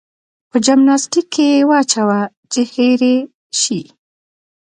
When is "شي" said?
3.61-3.81